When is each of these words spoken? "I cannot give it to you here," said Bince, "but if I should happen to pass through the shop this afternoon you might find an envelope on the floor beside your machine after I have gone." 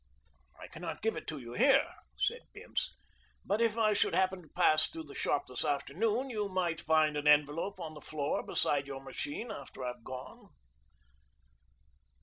"I 0.59 0.65
cannot 0.67 1.03
give 1.03 1.15
it 1.15 1.27
to 1.27 1.37
you 1.37 1.53
here," 1.53 1.93
said 2.17 2.41
Bince, 2.55 2.95
"but 3.45 3.61
if 3.61 3.77
I 3.77 3.93
should 3.93 4.15
happen 4.15 4.41
to 4.41 4.47
pass 4.55 4.89
through 4.89 5.03
the 5.03 5.13
shop 5.13 5.45
this 5.45 5.63
afternoon 5.63 6.31
you 6.31 6.49
might 6.49 6.81
find 6.81 7.15
an 7.15 7.27
envelope 7.27 7.79
on 7.79 7.93
the 7.93 8.01
floor 8.01 8.41
beside 8.41 8.87
your 8.87 9.03
machine 9.03 9.51
after 9.51 9.83
I 9.83 9.89
have 9.89 10.03
gone." 10.03 10.49